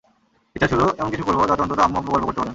[0.55, 2.49] ইচ্ছা ছিল এমন কিছু করব, যাতে অন্তত আম্মু–আব্বু গর্ব করতে পারেন।